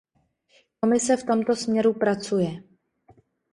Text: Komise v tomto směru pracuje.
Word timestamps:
Komise 0.79 1.17
v 1.17 1.23
tomto 1.25 1.55
směru 1.55 1.93
pracuje. 1.93 2.57